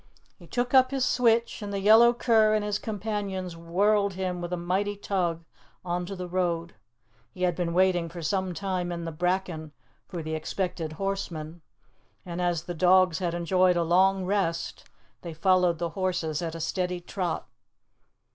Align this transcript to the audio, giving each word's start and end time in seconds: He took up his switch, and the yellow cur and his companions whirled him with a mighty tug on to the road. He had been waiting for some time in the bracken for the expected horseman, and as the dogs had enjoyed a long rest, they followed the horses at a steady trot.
He 0.35 0.47
took 0.47 0.73
up 0.73 0.89
his 0.89 1.05
switch, 1.05 1.61
and 1.61 1.71
the 1.71 1.77
yellow 1.79 2.11
cur 2.11 2.55
and 2.55 2.65
his 2.65 2.79
companions 2.79 3.55
whirled 3.55 4.13
him 4.15 4.41
with 4.41 4.51
a 4.51 4.57
mighty 4.57 4.95
tug 4.95 5.43
on 5.85 6.07
to 6.07 6.15
the 6.15 6.27
road. 6.27 6.73
He 7.29 7.43
had 7.43 7.55
been 7.55 7.71
waiting 7.71 8.09
for 8.09 8.23
some 8.23 8.55
time 8.55 8.91
in 8.91 9.05
the 9.05 9.11
bracken 9.11 9.73
for 10.07 10.23
the 10.23 10.33
expected 10.33 10.93
horseman, 10.93 11.61
and 12.25 12.41
as 12.41 12.63
the 12.63 12.73
dogs 12.73 13.19
had 13.19 13.35
enjoyed 13.35 13.77
a 13.77 13.83
long 13.83 14.25
rest, 14.25 14.85
they 15.21 15.35
followed 15.35 15.77
the 15.77 15.89
horses 15.89 16.41
at 16.41 16.55
a 16.55 16.59
steady 16.59 16.99
trot. 16.99 17.47